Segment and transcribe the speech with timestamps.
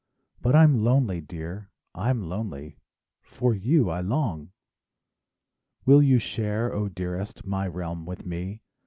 [0.41, 2.79] But I'm lonely, dear, I'm lonely,—
[3.21, 4.51] For you I long!
[5.85, 8.63] Will you share, oh, dearest, My realm with me?